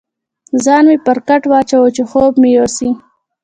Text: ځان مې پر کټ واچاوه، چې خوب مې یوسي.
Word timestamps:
ځان 0.63 0.83
مې 0.89 0.97
پر 1.05 1.17
کټ 1.27 1.43
واچاوه، 1.51 1.89
چې 1.95 2.03
خوب 2.09 2.33
مې 2.41 2.49
یوسي. 2.57 2.89